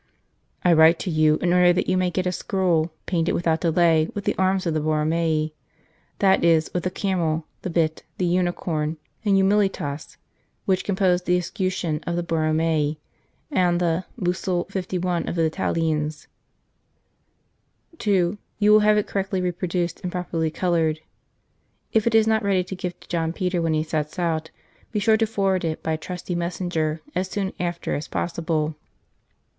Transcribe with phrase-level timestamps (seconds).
[0.65, 4.09] "I write to you in order that you may get a scroll painted without delay
[4.15, 5.51] with the Arms of the Borromei
[6.17, 9.47] that is, with the Camel, the Bit, the Unicorn, and ii St.
[9.47, 10.17] Charles Borromeo Humilitas,
[10.65, 12.97] which compose the escutcheon of the Borromei,
[13.51, 16.25] and the * bussole 51 of the Vitaliens.
[17.99, 21.01] 2 You will have it correctly reproduced and properly coloured.
[21.93, 24.49] If it is not ready to give to John Peter when he sets out,
[24.91, 28.73] be sure to forward it by a trusty messenger as soon after as possible.